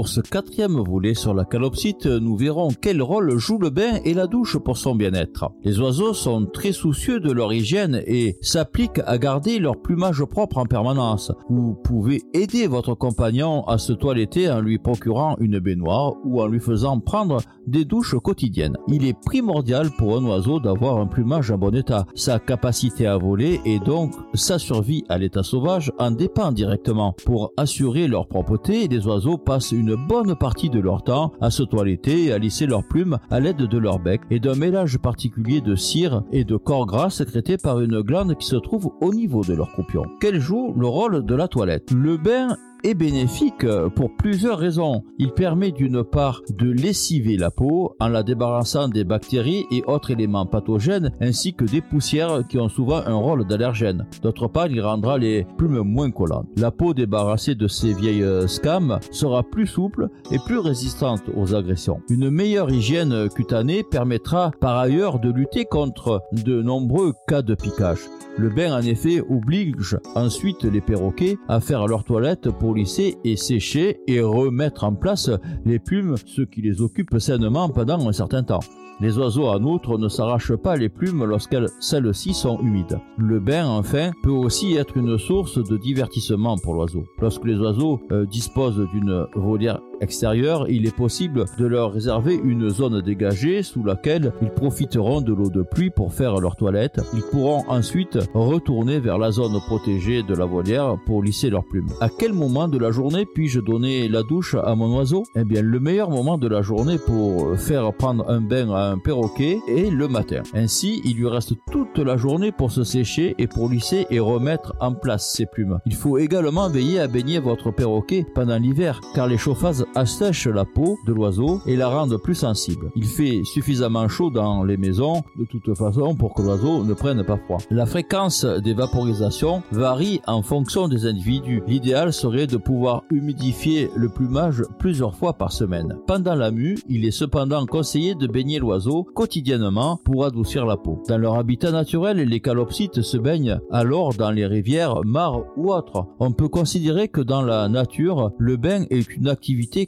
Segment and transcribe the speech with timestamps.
[0.00, 4.14] Pour ce quatrième volet sur la calopsite, nous verrons quel rôle joue le bain et
[4.14, 5.50] la douche pour son bien-être.
[5.62, 10.56] Les oiseaux sont très soucieux de leur hygiène et s'appliquent à garder leur plumage propre
[10.56, 11.32] en permanence.
[11.50, 16.46] Vous pouvez aider votre compagnon à se toiletter en lui procurant une baignoire ou en
[16.46, 18.78] lui faisant prendre des douches quotidiennes.
[18.88, 22.06] Il est primordial pour un oiseau d'avoir un plumage en bon état.
[22.14, 27.14] Sa capacité à voler et donc sa survie à l'état sauvage en dépend directement.
[27.26, 31.62] Pour assurer leur propreté, les oiseaux passent une bonne partie de leur temps à se
[31.62, 35.60] toiletter et à lisser leurs plumes à l'aide de leur bec et d'un mélange particulier
[35.60, 39.42] de cire et de corps gras sécrété par une glande qui se trouve au niveau
[39.44, 40.04] de leur croupion.
[40.20, 41.90] Quel joue le rôle de la toilette?
[41.92, 45.02] Le bain est bénéfique pour plusieurs raisons.
[45.18, 50.10] Il permet d'une part de lessiver la peau en la débarrassant des bactéries et autres
[50.10, 54.06] éléments pathogènes ainsi que des poussières qui ont souvent un rôle d'allergène.
[54.22, 56.46] D'autre part, il rendra les plumes moins collantes.
[56.56, 62.00] La peau débarrassée de ces vieilles scames sera plus souple et plus résistante aux agressions.
[62.08, 68.00] Une meilleure hygiène cutanée permettra par ailleurs de lutter contre de nombreux cas de piquage.
[68.38, 74.00] Le bain en effet oblige ensuite les perroquets à faire leur toilette pour et sécher
[74.06, 75.30] et remettre en place
[75.64, 78.60] les plumes, ce qui les occupe sainement pendant un certain temps.
[79.00, 83.00] Les oiseaux en outre ne s'arrachent pas les plumes lorsque celles-ci sont humides.
[83.16, 87.04] Le bain enfin peut aussi être une source de divertissement pour l'oiseau.
[87.18, 92.68] Lorsque les oiseaux euh, disposent d'une volière extérieure, il est possible de leur réserver une
[92.68, 97.00] zone dégagée sous laquelle ils profiteront de l'eau de pluie pour faire leur toilette.
[97.14, 101.88] Ils pourront ensuite retourner vers la zone protégée de la volière pour lisser leurs plumes.
[102.00, 105.22] À quel moment de la journée puis-je donner la douche à mon oiseau?
[105.36, 108.98] Eh bien, le meilleur moment de la journée pour faire prendre un bain à un
[108.98, 110.42] perroquet est le matin.
[110.54, 114.74] Ainsi, il lui reste toute la journée pour se sécher et pour lisser et remettre
[114.80, 115.78] en place ses plumes.
[115.86, 120.64] Il faut également veiller à baigner votre perroquet pendant l'hiver, car les chauffages assèchent la
[120.64, 122.90] peau de l'oiseau et la rendent plus sensible.
[122.96, 127.24] Il fait suffisamment chaud dans les maisons de toute façon pour que l'oiseau ne prenne
[127.24, 127.58] pas froid.
[127.70, 131.62] La fréquence des vaporisations varie en fonction des individus.
[131.66, 135.96] L'idéal serait de pouvoir humidifier le plumage plusieurs fois par semaine.
[136.06, 141.02] Pendant la mue, il est cependant conseillé de baigner l'oiseau quotidiennement pour adoucir la peau.
[141.08, 146.06] Dans leur habitat naturel, les calopsites se baignent alors dans les rivières, mares ou autres.
[146.18, 149.79] On peut considérer que dans la nature, le bain est une activité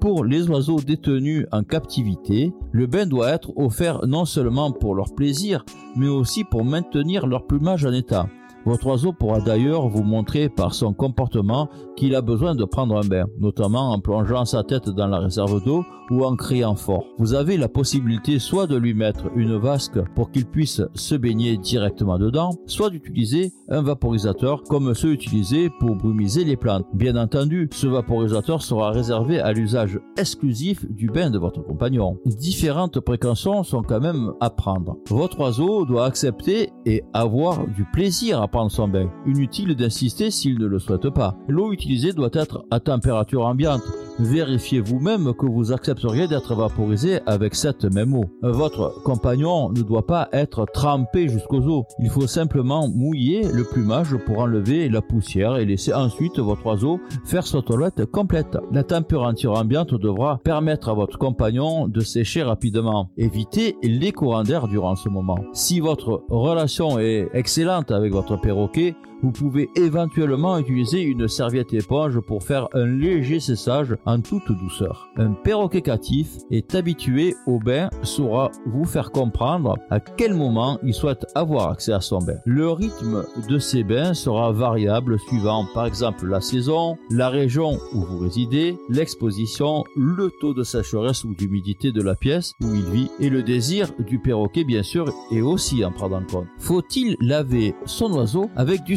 [0.00, 5.14] Pour les oiseaux détenus en captivité, le bain doit être offert non seulement pour leur
[5.14, 5.64] plaisir,
[5.96, 8.28] mais aussi pour maintenir leur plumage en état.
[8.64, 13.06] Votre oiseau pourra d'ailleurs vous montrer par son comportement qu'il a besoin de prendre un
[13.06, 17.04] bain, notamment en plongeant sa tête dans la réserve d'eau ou en criant fort.
[17.18, 21.56] Vous avez la possibilité soit de lui mettre une vasque pour qu'il puisse se baigner
[21.56, 26.86] directement dedans, soit d'utiliser un vaporisateur comme ceux utilisés pour brumiser les plantes.
[26.92, 32.18] Bien entendu, ce vaporisateur sera réservé à l'usage exclusif du bain de votre compagnon.
[32.26, 34.98] Différentes précautions sont quand même à prendre.
[35.08, 38.92] Votre oiseau doit accepter et avoir du plaisir à prendre son.
[39.26, 41.34] Inutile d'insister s'il ne le souhaite pas.
[41.48, 43.82] L'eau utilisée doit être à température ambiante.
[44.18, 48.24] Vérifiez vous-même que vous accepteriez d'être vaporisé avec cette même eau.
[48.42, 51.84] Votre compagnon ne doit pas être trempé jusqu'aux os.
[51.98, 57.00] Il faut simplement mouiller le plumage pour enlever la poussière et laisser ensuite votre oiseau
[57.24, 58.58] faire sa toilette complète.
[58.70, 63.10] La température ambiante devra permettre à votre compagnon de sécher rapidement.
[63.16, 65.38] Évitez les courants d'air durant ce moment.
[65.52, 72.20] Si votre relation est excellente avec votre perroquet, vous pouvez éventuellement utiliser une serviette éponge
[72.20, 75.08] pour faire un léger cessage en toute douceur.
[75.16, 80.94] Un perroquet captif est habitué au bain saura vous faire comprendre à quel moment il
[80.94, 82.36] souhaite avoir accès à son bain.
[82.44, 88.00] Le rythme de ces bains sera variable suivant par exemple la saison, la région où
[88.00, 93.10] vous résidez, l'exposition, le taux de sécheresse ou d'humidité de la pièce où il vit
[93.20, 96.46] et le désir du perroquet bien sûr est aussi en prendre en compte.
[96.58, 98.96] Faut-il laver son oiseau avec du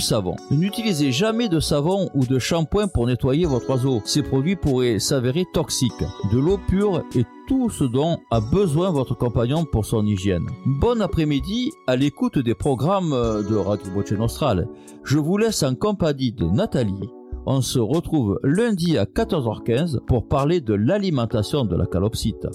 [0.51, 4.01] N'utilisez jamais de savon ou de shampoing pour nettoyer votre oiseau.
[4.05, 5.91] Ces produits pourraient s'avérer toxiques.
[6.31, 10.45] De l'eau pure est tout ce dont a besoin votre compagnon pour son hygiène.
[10.65, 14.67] Bon après-midi à l'écoute des programmes de Radio Boche Nostral.
[15.03, 17.09] Je vous laisse en compagnie de Nathalie.
[17.45, 22.47] On se retrouve lundi à 14h15 pour parler de l'alimentation de la calopsite.